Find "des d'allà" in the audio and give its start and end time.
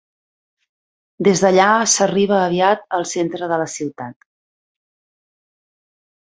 1.27-1.67